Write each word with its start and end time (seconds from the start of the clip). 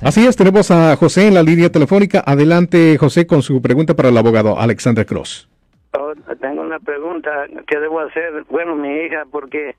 Así 0.00 0.24
es, 0.24 0.36
tenemos 0.36 0.70
a 0.70 0.94
José 0.96 1.26
en 1.26 1.34
la 1.34 1.42
línea 1.42 1.70
telefónica. 1.70 2.22
Adelante, 2.24 2.96
José, 2.98 3.26
con 3.26 3.42
su 3.42 3.60
pregunta 3.60 3.94
para 3.94 4.10
el 4.10 4.16
abogado 4.16 4.58
Alexander 4.58 5.04
Cross. 5.04 5.48
Oh, 5.98 6.12
tengo 6.40 6.62
una 6.62 6.78
pregunta 6.78 7.46
que 7.66 7.78
debo 7.80 7.98
hacer. 8.00 8.44
Bueno, 8.48 8.76
mi 8.76 8.88
hija, 8.88 9.24
porque 9.30 9.74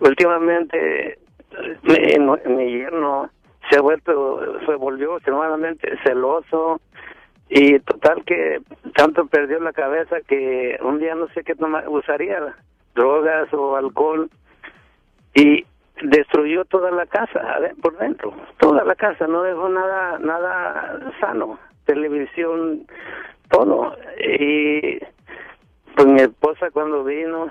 últimamente 0.00 1.18
mi, 1.82 2.54
mi 2.54 2.72
yerno 2.72 3.28
se 3.68 3.76
ha 3.76 3.82
vuelto, 3.82 4.40
se 4.64 4.74
volvió 4.76 5.16
extremadamente 5.16 5.90
celoso 6.04 6.80
y 7.50 7.80
total 7.80 8.24
que 8.24 8.60
tanto 8.94 9.26
perdió 9.26 9.60
la 9.60 9.72
cabeza 9.72 10.16
que 10.26 10.78
un 10.82 11.00
día 11.00 11.14
no 11.14 11.28
sé 11.34 11.44
qué 11.44 11.54
usaría, 11.88 12.56
drogas 12.94 13.52
o 13.52 13.76
alcohol 13.76 14.30
y 15.34 15.66
destruyó 16.02 16.64
toda 16.64 16.90
la 16.90 17.06
casa 17.06 17.40
por 17.82 17.96
dentro, 17.98 18.32
toda 18.58 18.84
la 18.84 18.94
casa, 18.94 19.26
no 19.26 19.42
dejó 19.42 19.68
nada 19.68 20.18
nada 20.18 21.12
sano, 21.20 21.58
televisión, 21.84 22.86
todo. 23.50 23.96
Y 24.18 24.98
pues 25.96 26.06
mi 26.06 26.20
esposa 26.20 26.70
cuando 26.70 27.04
vino 27.04 27.50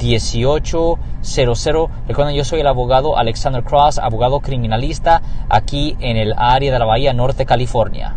1-800-530-1800. 0.00 1.90
Recuerden, 2.08 2.34
yo 2.34 2.44
soy 2.44 2.60
el 2.60 2.66
abogado 2.66 3.16
Alexander 3.16 3.62
Cross, 3.62 3.98
abogado 3.98 4.40
criminalista 4.40 5.20
aquí 5.48 5.96
en 6.00 6.16
el 6.16 6.32
área 6.36 6.72
de 6.72 6.78
la 6.78 6.86
Bahía 6.86 7.12
Norte, 7.12 7.44
California. 7.46 8.16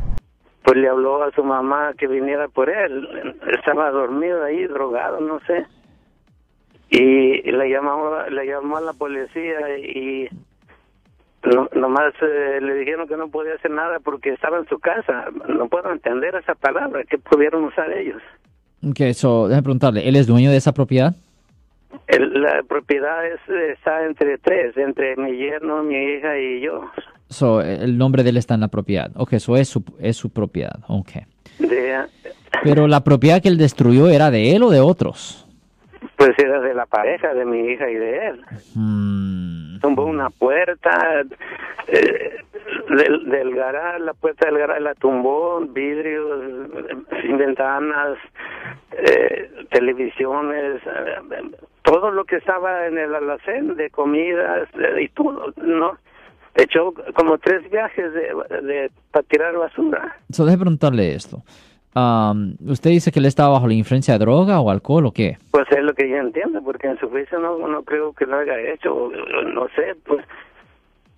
Pues 0.64 0.78
le 0.78 0.88
habló 0.88 1.22
a 1.24 1.32
su 1.32 1.44
mamá 1.44 1.94
que 1.98 2.08
viniera 2.08 2.48
por 2.48 2.70
él. 2.70 3.36
Estaba 3.58 3.92
dormido 3.92 4.44
ahí, 4.44 4.66
drogado, 4.66 5.20
no 5.20 5.40
sé. 5.42 5.66
Y 6.90 7.52
le 7.52 7.70
llamó, 7.70 8.18
le 8.30 8.46
llamó 8.46 8.78
a 8.78 8.82
la 8.82 8.94
policía 8.94 9.78
y 9.78 10.30
no, 11.44 11.68
nomás 11.76 12.14
eh, 12.22 12.60
le 12.62 12.76
dijeron 12.76 13.08
que 13.08 13.18
no 13.18 13.28
podía 13.28 13.56
hacer 13.56 13.72
nada 13.72 14.00
porque 14.00 14.30
estaba 14.30 14.60
en 14.60 14.68
su 14.68 14.80
casa. 14.80 15.26
No 15.50 15.68
puedo 15.68 15.92
entender 15.92 16.36
esa 16.36 16.56
palabra 16.56 17.04
que 17.04 17.18
pudieron 17.18 17.66
usar 17.66 17.92
ellos. 17.92 18.22
Ok, 18.88 19.02
eso, 19.02 19.48
déjame 19.48 19.64
preguntarle, 19.64 20.08
¿él 20.08 20.16
es 20.16 20.28
dueño 20.28 20.52
de 20.52 20.58
esa 20.58 20.74
propiedad? 20.74 21.14
La 22.20 22.64
propiedad 22.64 23.26
es, 23.26 23.40
está 23.72 24.06
entre 24.06 24.38
tres, 24.38 24.76
entre 24.78 25.16
mi 25.16 25.38
yerno, 25.38 25.84
mi 25.84 25.96
hija 25.96 26.38
y 26.38 26.62
yo. 26.62 26.90
So, 27.30 27.62
el 27.62 27.98
nombre 27.98 28.24
de 28.24 28.30
él 28.30 28.38
está 28.38 28.54
en 28.54 28.62
la 28.62 28.68
propiedad. 28.68 29.12
Ok, 29.16 29.34
eso 29.34 29.58
es 29.58 29.68
su, 29.68 29.84
es 30.00 30.18
su 30.18 30.32
propiedad. 30.32 30.80
Ok. 30.88 31.12
Pero 32.64 32.88
la 32.88 33.04
propiedad 33.04 33.42
que 33.42 33.50
él 33.50 33.58
destruyó 33.58 34.10
era 34.10 34.32
de 34.32 34.56
él 34.56 34.64
o 34.64 34.70
de 34.70 34.80
otros? 34.80 35.48
Pues 36.18 36.32
era 36.38 36.60
de 36.62 36.74
la 36.74 36.86
pareja 36.86 37.34
de 37.34 37.46
mi 37.46 37.72
hija 37.72 37.90
y 37.90 37.96
de 37.96 38.28
él. 38.28 38.42
Hmm. 38.76 39.80
Tumbó 39.80 40.06
una 40.06 40.30
puerta 40.30 41.24
eh, 41.88 42.38
del, 42.90 43.30
del 43.30 43.56
garaje, 43.56 44.00
la 44.00 44.14
puerta 44.14 44.46
del 44.46 44.60
garaje 44.60 44.82
la 44.82 44.94
tumbó, 44.96 45.60
vidrios, 45.62 46.70
ventanas, 47.38 48.18
eh, 48.92 49.50
televisiones, 49.72 50.82
eh, 50.86 51.16
todo 51.84 52.12
lo 52.12 52.26
que 52.26 52.38
estaba 52.38 52.88
en 52.88 52.98
el 52.98 53.14
alacén 53.14 53.76
de 53.76 53.90
comidas 53.90 54.68
y 55.00 55.08
todo, 55.10 55.54
¿no? 55.58 55.98
Echó 56.56 56.94
como 57.16 57.38
tres 57.38 57.70
viajes 57.72 58.14
de, 58.14 58.22
de 58.62 58.92
para 59.12 59.24
tirar 59.24 59.58
basura. 59.58 60.16
So, 60.32 60.46
déjeme 60.46 60.62
preguntarle 60.62 61.16
esto. 61.16 61.42
¿Usted 62.66 62.90
dice 62.90 63.12
que 63.12 63.20
él 63.20 63.26
estaba 63.26 63.54
bajo 63.54 63.68
la 63.68 63.74
influencia 63.74 64.16
de 64.16 64.20
droga 64.20 64.60
o 64.60 64.70
alcohol 64.70 65.06
o 65.06 65.12
qué? 65.12 65.38
Pues 65.52 65.66
es 65.72 65.84
lo 65.84 65.94
que 65.94 66.10
yo 66.10 66.18
entiendo, 66.18 66.62
porque 66.64 66.88
en 66.88 67.00
su 67.00 67.10
juicio 67.10 67.40
no, 67.40 67.68
no 67.68 67.84
creo 67.84 68.14
que 68.14 68.26
lo 68.26 68.38
haya 68.38 68.60
hecho, 68.60 69.12
no 69.54 69.68
sé, 69.76 69.96
pues... 70.06 70.26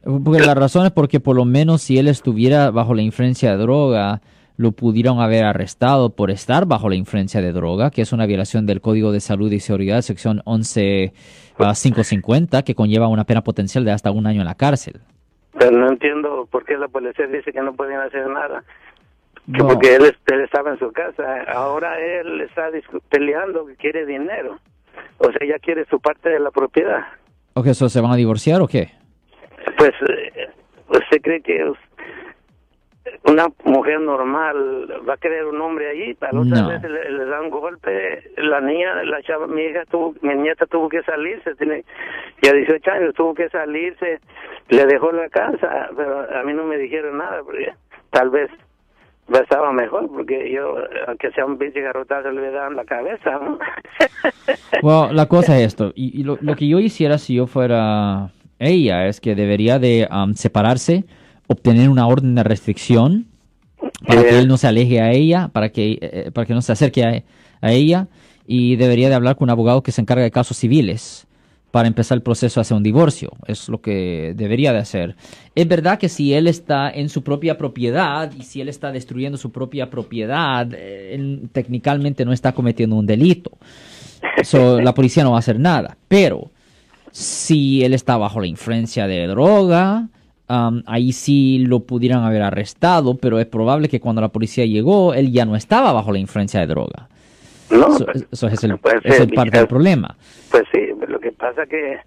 Porque 0.03 0.42
la 0.42 0.53
razón 0.53 0.86
es 0.86 0.92
porque 0.92 1.20
por 1.20 1.36
lo 1.36 1.46
menos 1.46 1.82
si 1.82 1.97
él 1.97 2.08
estuviera 2.08 2.70
bajo 2.72 2.94
la 2.94 3.02
influencia 3.02 3.52
de 3.52 3.58
droga, 3.58 4.22
lo 4.58 4.72
pudieron 4.72 5.20
haber 5.20 5.44
arrestado 5.44 6.16
por 6.16 6.32
estar 6.32 6.66
bajo 6.66 6.90
la 6.90 6.96
influencia 6.96 7.42
de 7.42 7.52
droga, 7.52 7.92
que 7.92 8.02
es 8.02 8.14
una 8.14 8.26
violación 8.26 8.66
del 8.66 8.82
Código 8.82 9.12
de 9.12 9.20
Salud 9.20 9.52
y 9.52 9.60
Seguridad, 9.60 10.02
sección 10.02 10.42
11550, 10.46 12.64
que 12.64 12.74
conlleva 12.76 13.08
una 13.08 13.26
pena 13.26 13.44
potencial 13.44 13.86
de 13.86 13.92
hasta 13.92 14.10
un 14.12 14.28
año 14.28 14.42
en 14.42 14.48
la 14.48 14.56
cárcel. 14.56 15.02
Pero 15.58 15.72
no 15.72 15.90
entiendo 15.90 16.48
por 16.52 16.66
qué 16.66 16.78
la 16.78 16.88
policía 16.88 17.28
dice 17.28 17.52
que 17.52 17.62
no 17.62 17.76
pueden 17.76 18.00
hacer 18.00 18.28
nada 18.28 18.64
porque 19.60 19.96
él, 19.96 20.16
estaba 20.44 20.72
en 20.72 20.80
su 20.80 20.92
casa. 20.92 21.44
Ahora 21.48 22.00
él 22.00 22.42
está 22.42 22.70
peleando 23.10 23.66
que 23.66 23.76
quiere 23.76 24.06
dinero. 24.06 24.60
O 25.18 25.26
sea, 25.26 25.38
ella 25.42 25.60
quiere 25.60 25.86
su 25.86 26.00
parte 26.00 26.30
de 26.30 26.40
la 26.40 26.52
propiedad. 26.52 27.04
¿O 27.54 27.64
eso 27.64 27.90
se 27.90 28.02
van 28.02 28.12
a 28.12 28.16
divorciar 28.16 28.62
o 28.62 28.68
qué? 28.68 28.90
Pues, 29.78 29.92
eh, 30.10 30.50
¿usted 30.90 31.22
cree 31.22 31.42
que 31.42 31.72
una 33.25 33.47
mujer 33.63 34.00
normal 34.00 34.88
va 35.08 35.16
a 35.16 35.18
querer 35.18 35.46
un 35.46 35.59
hombre 35.59 35.90
ahí? 35.90 36.13
Para 36.13 36.40
otra 36.40 36.68
vez 36.68 36.81
le, 36.84 37.25
da 37.25 37.41
un 37.41 37.50
golpe. 37.50 38.31
La 38.38 38.62
niña, 38.62 39.03
la 39.03 39.22
chava, 39.24 39.47
mi 39.47 39.63
hija 39.63 39.84
tuvo, 39.86 40.13
mi 40.22 40.36
nieta 40.36 40.66
tuvo 40.66 40.90
que 40.90 41.02
salirse. 41.03 41.56
Tiene 41.56 41.84
ya 42.41 42.53
18 42.53 42.91
años, 42.91 43.14
tuvo 43.16 43.34
que 43.34 43.50
salirse. 43.50 44.19
Le 44.69 44.85
dejó 44.85 45.12
la 45.12 45.30
casa, 45.30 45.90
pero 45.96 46.19
a 46.19 46.44
mí 46.44 46.53
no 46.53 46.64
me 46.66 46.78
dijeron 46.78 47.18
nada, 47.18 47.41
porque 47.44 47.74
tal 48.12 48.30
vez 48.30 48.50
estaba 49.34 49.72
mejor 49.72 50.08
porque 50.08 50.52
yo, 50.52 50.75
aunque 51.08 51.31
sea 51.31 51.46
un 51.46 51.58
pinche 51.58 51.81
garrotazo, 51.81 52.31
le 52.31 52.52
dan 52.52 52.75
la 52.75 52.85
cabeza. 52.85 53.40
Bueno, 54.81 55.14
la 55.14 55.25
cosa 55.28 55.58
es 55.58 55.68
esto, 55.68 55.91
y, 55.96 56.24
lo, 56.24 56.38
que 56.38 56.68
yo 56.68 56.80
hiciera 56.80 57.18
si 57.18 57.35
yo 57.35 57.47
fuera 57.47 58.31
ella 58.59 59.08
es 59.08 59.19
que 59.19 59.34
debería 59.34 59.80
de 59.80 60.08
um, 60.12 60.34
separarse, 60.34 61.06
obtener 61.48 61.90
una 61.90 62.08
orden 62.08 62.36
de 62.36 62.44
restricción 62.44 63.28
para 64.08 64.24
que 64.24 64.40
él 64.40 64.48
no 64.48 64.58
se 64.58 64.68
aleje 64.68 65.02
a 65.02 65.12
ella, 65.12 65.50
para 65.50 65.70
que, 65.70 65.94
eh, 65.94 66.00
eh, 66.02 66.32
para 66.34 66.46
que 66.46 66.54
no 66.54 66.62
se 66.62 66.72
acerque 66.72 67.04
a, 67.04 67.24
a 67.62 67.72
ella, 67.72 68.08
y 68.48 68.76
debería 68.76 69.10
de 69.10 69.16
hablar 69.16 69.36
con 69.36 69.46
un 69.46 69.52
abogado 69.52 69.84
que 69.84 69.92
se 69.92 70.02
encarga 70.02 70.24
de 70.24 70.32
casos 70.32 70.58
civiles 70.58 71.28
para 71.76 71.90
empezar 71.90 72.16
el 72.16 72.22
proceso 72.22 72.62
hacia 72.62 72.78
un 72.78 72.84
divorcio. 72.84 73.32
Es 73.48 73.68
lo 73.68 73.82
que 73.82 74.34
debería 74.36 74.72
de 74.72 74.80
hacer. 74.80 75.18
Es 75.56 75.68
verdad 75.68 76.00
que 76.00 76.08
si 76.08 76.34
él 76.34 76.48
está 76.48 76.90
en 76.90 77.10
su 77.10 77.22
propia 77.22 77.58
propiedad 77.58 78.32
y 78.32 78.44
si 78.44 78.62
él 78.62 78.70
está 78.70 78.94
destruyendo 78.94 79.38
su 79.38 79.52
propia 79.52 79.90
propiedad, 79.90 80.74
eh, 80.74 81.16
él 81.16 81.50
técnicamente 81.52 82.24
no 82.24 82.32
está 82.32 82.54
cometiendo 82.54 82.96
un 82.96 83.06
delito. 83.06 83.52
la 84.54 84.94
policía 84.94 85.26
no 85.26 85.32
va 85.32 85.38
a 85.38 85.40
hacer 85.40 85.60
nada. 85.60 85.98
Pero 86.08 86.50
si 87.12 87.84
él 87.84 87.94
está 87.94 88.16
bajo 88.16 88.40
la 88.40 88.48
influencia 88.48 89.06
de 89.06 89.28
droga, 89.28 90.08
um, 90.50 90.84
ahí 90.86 91.12
sí 91.12 91.66
lo 91.68 91.82
pudieran 91.82 92.24
haber 92.24 92.42
arrestado, 92.42 93.18
pero 93.18 93.40
es 93.40 93.46
probable 93.46 93.90
que 93.90 94.00
cuando 94.00 94.22
la 94.22 94.30
policía 94.30 94.66
llegó, 94.66 95.14
él 95.14 95.32
ya 95.32 95.46
no 95.46 95.56
estaba 95.56 95.94
bajo 95.94 96.12
la 96.12 96.20
influencia 96.20 96.60
de 96.60 96.68
droga. 96.68 97.08
No, 97.70 97.88
eso, 98.32 98.48
es, 98.48 98.64
el, 98.64 98.78
parte 98.78 99.58
del 99.58 99.68
problema. 99.68 100.16
Pues 100.52 100.64
sí, 100.72 100.82
lo 101.08 101.20
que 101.20 101.32
pasa 101.32 101.66
que 101.66 102.00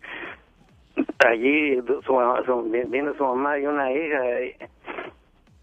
allí 1.27 1.81
su, 2.07 2.87
vino 2.89 3.15
su 3.15 3.25
mamá 3.25 3.59
y 3.59 3.67
una 3.67 3.91
hija 3.93 4.21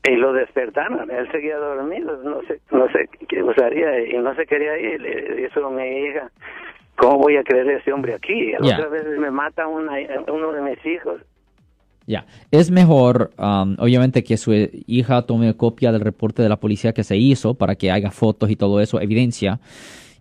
y, 0.08 0.16
lo 0.18 0.34
despertaron. 0.34 1.10
Él 1.10 1.30
seguía 1.32 1.58
dormido, 1.58 2.18
no 2.24 2.42
sé, 2.44 2.60
no 2.72 2.88
sé 2.92 3.10
qué 3.28 3.42
usaría 3.42 4.06
y 4.06 4.18
no 4.18 4.36
se 4.36 4.46
quería 4.46 4.78
ir. 4.78 5.02
Le 5.02 5.36
dijo 5.36 5.66
a 5.66 5.70
mi 5.72 5.84
hija, 5.84 6.30
¿cómo 6.96 7.18
voy 7.20 7.38
a 7.38 7.44
creer 7.44 7.70
ese 7.70 7.92
hombre 7.92 8.14
aquí? 8.14 8.54
A 8.54 8.60
yeah. 8.60 8.86
veces 8.88 9.18
me 9.18 9.32
mata 9.32 9.68
una, 9.68 9.94
uno 10.28 10.52
de 10.52 10.62
mis 10.62 10.86
hijos. 10.86 11.22
Ya, 12.08 12.26
es 12.52 12.70
mejor, 12.70 13.32
um, 13.38 13.76
obviamente, 13.80 14.24
que 14.24 14.38
su 14.38 14.54
hija 14.54 15.24
tome 15.24 15.56
copia 15.56 15.92
del 15.92 16.02
reporte 16.02 16.44
de 16.44 16.50
la 16.50 16.58
policía 16.58 16.94
que 16.94 17.04
se 17.04 17.18
hizo 17.18 17.56
para 17.56 17.76
que 17.76 17.90
haga 17.90 18.12
fotos 18.12 18.52
y 18.52 18.56
todo 18.56 18.80
eso, 18.80 19.02
evidencia. 19.02 19.60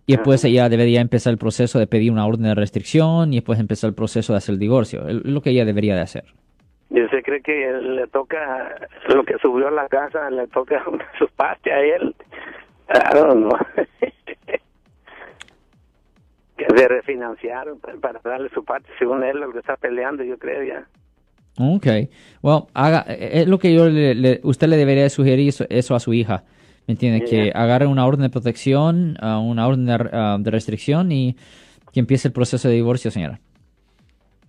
Y 0.07 0.15
después 0.15 0.43
ella 0.45 0.69
debería 0.69 1.01
empezar 1.01 1.31
el 1.31 1.37
proceso 1.37 1.79
de 1.79 1.87
pedir 1.87 2.11
una 2.11 2.25
orden 2.25 2.43
de 2.43 2.55
restricción 2.55 3.33
y 3.33 3.37
después 3.37 3.59
empezar 3.59 3.89
el 3.89 3.95
proceso 3.95 4.33
de 4.33 4.37
hacer 4.37 4.53
el 4.53 4.59
divorcio. 4.59 5.07
Es 5.07 5.25
lo 5.25 5.41
que 5.41 5.51
ella 5.51 5.65
debería 5.65 5.95
de 5.95 6.01
hacer. 6.01 6.25
¿Y 6.89 7.01
usted 7.01 7.23
cree 7.23 7.41
que 7.41 7.71
le 7.71 8.07
toca 8.07 8.75
lo 9.09 9.23
que 9.23 9.37
subió 9.39 9.67
a 9.67 9.71
la 9.71 9.87
casa, 9.87 10.29
le 10.29 10.47
toca 10.47 10.83
su 11.17 11.27
parte 11.29 11.71
a 11.71 11.81
él? 11.81 12.15
Claro, 12.87 13.35
no. 13.35 13.49
de 16.57 16.87
refinanciar 16.87 17.67
para 18.01 18.19
darle 18.23 18.49
su 18.49 18.63
parte, 18.63 18.89
según 18.99 19.23
él, 19.23 19.39
lo 19.39 19.51
que 19.51 19.59
está 19.59 19.75
peleando, 19.77 20.23
yo 20.23 20.37
creo 20.37 20.63
ya. 20.63 20.85
Ok, 21.57 21.87
well, 22.41 22.63
haga, 22.73 23.05
eh, 23.07 23.41
es 23.41 23.47
lo 23.47 23.59
que 23.59 23.73
yo 23.73 23.87
le, 23.89 24.41
usted 24.43 24.67
le 24.67 24.77
debería 24.77 25.09
sugerir 25.09 25.53
eso, 25.69 25.95
a 25.95 25.99
su 25.99 26.13
hija, 26.13 26.43
¿me 26.85 26.93
entiende? 26.93 27.23
Que 27.23 27.51
agarre 27.55 27.87
una 27.87 28.05
orden 28.05 28.23
de 28.23 28.29
protección, 28.29 29.17
uh, 29.21 29.39
una 29.39 29.67
orden 29.67 29.85
de, 29.85 29.93
uh, 29.93 30.49
restricción 30.49 31.11
y 31.11 31.37
que 31.93 32.01
empiece 32.01 32.27
el 32.27 32.33
proceso 32.33 32.67
de 32.67 32.75
divorcio, 32.75 33.09
señora. 33.09 33.39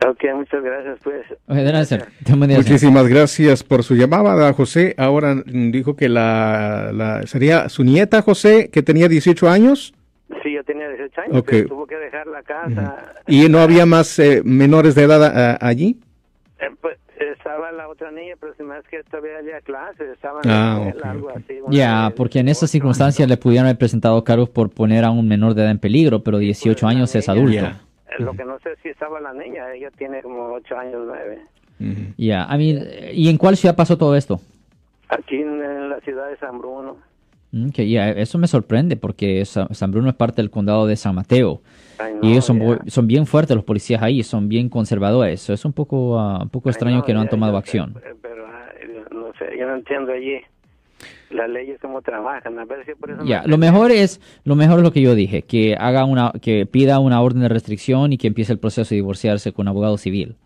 Ok, 0.04 0.24
muchas 0.34 0.62
gracias, 0.62 0.98
pues. 1.02 1.24
Gracias. 1.46 2.08
Muchísimas 2.28 3.08
gracias 3.08 3.62
por 3.62 3.82
su 3.82 3.94
llamada, 3.94 4.52
José. 4.52 4.94
Ahora 4.98 5.42
dijo 5.46 5.96
que 5.96 6.08
la, 6.08 6.90
la, 6.92 7.26
sería 7.26 7.68
su 7.68 7.82
nieta, 7.82 8.20
José, 8.20 8.68
que 8.70 8.82
tenía 8.82 9.08
18 9.08 9.48
años. 9.48 9.94
Sí, 10.42 10.52
yo 10.52 10.62
tenía 10.64 10.88
18 10.88 11.20
años, 11.22 11.44
pero 11.46 11.68
tuvo 11.68 11.86
que 11.86 11.96
dejar 11.96 12.26
la 12.26 12.42
casa. 12.42 13.14
¿Y 13.26 13.48
no 13.48 13.60
había 13.60 13.86
más 13.86 14.18
eh, 14.18 14.42
menores 14.44 14.94
de 14.96 15.04
edad 15.04 15.56
allí? 15.60 15.98
Eh, 16.58 16.70
pues 16.80 16.98
estaba 17.18 17.70
la 17.72 17.88
otra 17.88 18.10
niña, 18.10 18.34
pero 18.40 18.54
si 18.54 18.62
más 18.62 18.82
que 18.88 19.02
todavía 19.04 19.38
había 19.38 19.60
clases, 19.60 20.08
estaban 20.08 20.42
ah, 20.48 20.90
algo 21.04 21.30
así. 21.30 21.58
Ya, 21.68 22.12
porque 22.16 22.38
en 22.38 22.48
esas 22.48 22.70
circunstancias 22.70 23.28
le 23.28 23.36
pudieron 23.36 23.66
haber 23.66 23.78
presentado 23.78 24.22
cargos 24.24 24.48
por 24.48 24.70
poner 24.70 25.04
a 25.04 25.10
un 25.10 25.28
menor 25.28 25.54
de 25.54 25.62
edad 25.62 25.70
en 25.70 25.78
peligro, 25.78 26.22
pero 26.22 26.38
18 26.38 26.80
pues, 26.80 26.94
años 26.94 27.14
es 27.14 27.28
adulto. 27.28 27.66
Eh, 27.66 27.74
lo 28.18 28.32
que 28.32 28.44
no 28.44 28.58
sé 28.60 28.76
si 28.82 28.88
estaba 28.88 29.20
la 29.20 29.34
niña, 29.34 29.72
ella 29.74 29.90
tiene 29.98 30.22
como 30.22 30.52
8 30.54 30.78
años, 30.78 31.02
9. 31.06 31.40
Ya, 32.16 32.48
¿y 32.58 33.28
en 33.28 33.36
cuál 33.36 33.56
ciudad 33.56 33.76
pasó 33.76 33.98
todo 33.98 34.16
esto? 34.16 34.40
Aquí 35.08 35.36
en, 35.36 35.90
la 35.90 36.00
ciudad 36.00 36.28
de 36.30 36.36
San 36.38 36.58
Bruno. 36.58 36.96
Mm, 37.56 37.70
que 37.70 37.88
ya, 37.88 38.10
eso 38.10 38.36
me 38.36 38.46
sorprende 38.48 38.96
porque 38.96 39.44
San 39.46 39.90
Bruno 39.90 40.10
es 40.10 40.14
parte 40.14 40.42
del 40.42 40.50
condado 40.50 40.86
de 40.86 40.96
San 40.96 41.14
Mateo 41.14 41.62
y 42.20 42.32
ellos 42.32 42.44
son, 42.44 42.60
son 42.86 43.06
bien 43.06 43.24
fuertes 43.24 43.56
los 43.56 43.64
policías 43.64 44.02
ahí, 44.02 44.22
son 44.22 44.50
bien 44.50 44.68
conservadores. 44.68 45.44
Eso 45.44 45.54
es 45.54 45.64
un 45.64 45.72
poco, 45.72 46.18
ah, 46.18 46.40
un 46.42 46.50
poco 46.50 46.68
extraño 46.68 47.02
que 47.02 47.14
no 47.14 47.20
han 47.20 47.30
tomado 47.30 47.56
acción. 47.56 47.94
Pero, 48.20 48.46
no 49.10 49.32
sé, 49.38 49.56
yo 49.58 49.66
no 49.66 49.76
entiendo 49.76 50.12
allí 50.12 50.42
las 51.30 51.48
leyes 51.48 51.78
cómo 51.80 52.02
trabajan. 52.02 52.58
A 52.58 52.66
ver 52.66 52.84
si 52.84 52.94
por 52.94 53.10
eso 53.10 53.24
ya, 53.24 53.42
lo 53.46 53.56
mejor 53.56 53.90
es 53.90 54.20
lo 54.44 54.54
mejor 54.54 54.80
es 54.80 54.84
lo 54.84 54.92
que 54.92 55.00
yo 55.00 55.14
dije, 55.14 55.40
que 55.40 55.76
haga 55.78 56.04
una 56.04 56.32
que 56.42 56.66
pida 56.66 56.98
una 56.98 57.22
orden 57.22 57.40
de 57.40 57.48
restricción 57.48 58.12
y 58.12 58.18
que 58.18 58.26
empiece 58.26 58.52
el 58.52 58.58
proceso 58.58 58.90
de 58.90 58.96
divorciarse 58.96 59.52
con 59.52 59.64
un 59.64 59.68
abogado 59.68 59.96
civil. 59.96 60.36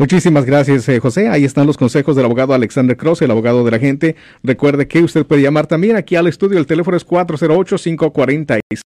Muchísimas 0.00 0.46
gracias, 0.46 0.88
eh, 0.88 0.98
José. 0.98 1.28
Ahí 1.28 1.44
están 1.44 1.66
los 1.66 1.76
consejos 1.76 2.16
del 2.16 2.24
abogado 2.24 2.54
Alexander 2.54 2.96
Cross, 2.96 3.20
el 3.20 3.32
abogado 3.32 3.64
de 3.64 3.70
la 3.70 3.78
gente. 3.78 4.16
Recuerde 4.42 4.88
que 4.88 5.02
usted 5.02 5.26
puede 5.26 5.42
llamar 5.42 5.66
también 5.66 5.94
aquí 5.96 6.16
al 6.16 6.26
estudio. 6.26 6.58
El 6.58 6.66
teléfono 6.66 6.96
es 6.96 7.04
408 7.04 7.76
546 7.76 8.80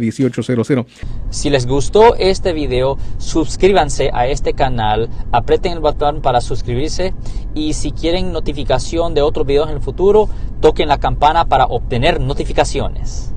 1800 0.00 0.86
Si 1.28 1.50
les 1.50 1.66
gustó 1.66 2.14
este 2.14 2.54
video, 2.54 2.96
suscríbanse 3.18 4.08
a 4.14 4.28
este 4.28 4.54
canal, 4.54 5.10
aprieten 5.30 5.72
el 5.72 5.80
botón 5.80 6.22
para 6.22 6.40
suscribirse 6.40 7.12
y 7.54 7.74
si 7.74 7.92
quieren 7.92 8.32
notificación 8.32 9.12
de 9.12 9.20
otros 9.20 9.46
videos 9.46 9.68
en 9.68 9.74
el 9.74 9.82
futuro, 9.82 10.30
toquen 10.62 10.88
la 10.88 11.00
campana 11.00 11.44
para 11.44 11.66
obtener 11.66 12.18
notificaciones. 12.18 13.33